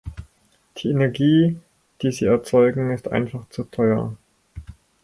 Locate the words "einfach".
3.11-3.47